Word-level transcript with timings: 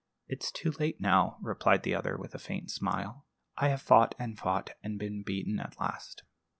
"It's 0.27 0.51
too 0.51 0.71
late 0.79 0.99
now," 0.99 1.37
replied 1.43 1.83
the 1.83 1.93
other, 1.93 2.17
with 2.17 2.33
a 2.33 2.39
faint 2.39 2.71
smile. 2.71 3.27
"I 3.55 3.69
have 3.69 3.83
fought 3.83 4.15
and 4.17 4.35
fought, 4.35 4.71
and 4.81 4.97
been 4.97 5.21
beaten 5.21 5.59
at 5.59 5.79
last. 5.79 6.23